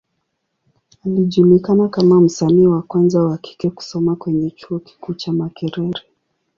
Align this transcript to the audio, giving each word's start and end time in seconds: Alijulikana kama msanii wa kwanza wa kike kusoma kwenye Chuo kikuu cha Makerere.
Alijulikana 1.05 1.89
kama 1.89 2.21
msanii 2.21 2.67
wa 2.67 2.81
kwanza 2.81 3.23
wa 3.23 3.37
kike 3.37 3.69
kusoma 3.69 4.15
kwenye 4.15 4.49
Chuo 4.51 4.79
kikuu 4.79 5.13
cha 5.13 5.33
Makerere. 5.33 6.01